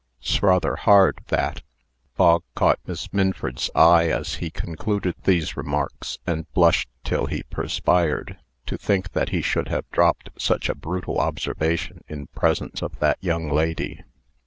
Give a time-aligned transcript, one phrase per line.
[0.19, 1.61] 'S rather hard, that."
[2.17, 8.39] Bog caught Miss Minford's eye as he concluded these remarks, and blushed till he perspired,
[8.65, 13.19] to think that he should have dropped such a brutal observation in presence of that
[13.23, 14.03] young lady.